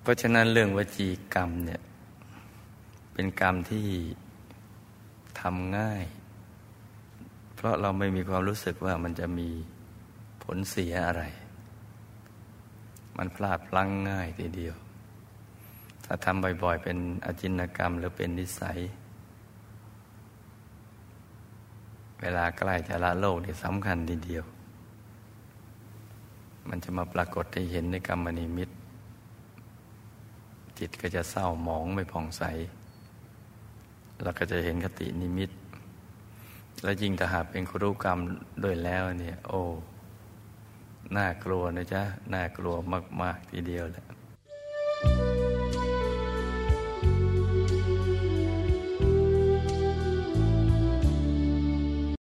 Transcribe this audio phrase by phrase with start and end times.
[0.00, 1.80] เพราะฉะนั้นเรื่องวจีกรรมเนี่ย
[3.12, 3.86] เป็นกรรมที่
[5.40, 6.04] ทำง่าย
[7.54, 9.48] เพราะเราไม่มีความรู้สึกว่ามันจะมี
[10.44, 11.22] ผลเสียอะไร
[13.16, 14.74] มันพลาดพลั้งง่ายทีเดียว
[16.04, 18.78] ถ้าทำบ่อยๆ เป็นอจินกรรมหรือเป็นนิสัย
[22.20, 24.44] เวลาใกล้จะละโลกนี่สำคัญทีเดียว
[26.68, 28.70] มันจะมาปรากฏให้เห็นในกรรมนิมิต
[30.80, 32.42] จิตก็จะเศร้าหมองไม่ผ่องใส
[34.22, 35.50] เราก็จะเห็นคตินิมิต
[36.82, 38.18] และยิ่งถ้าหากเป็นครุกรรม
[38.64, 39.60] ด้วยแล้วเนี่ย โอ้
[41.16, 42.02] น่ากลัวนะจ๊ะ
[42.34, 42.74] น่ากลัว
[43.22, 44.06] มาก ๆ ทีเดียวแหละ